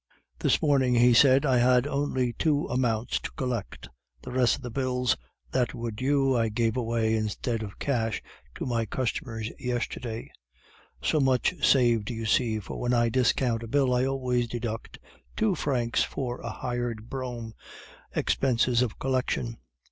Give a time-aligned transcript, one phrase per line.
[0.39, 3.87] "'This morning,' he said, 'I had only two amounts to collect;
[4.23, 5.15] the rest of the bills
[5.51, 8.19] that were due I gave away instead of cash
[8.55, 10.31] to my customers yesterday.
[11.03, 14.97] So much saved, you see, for when I discount a bill I always deduct
[15.37, 17.53] two francs for a hired brougham
[18.15, 19.57] expenses of collection.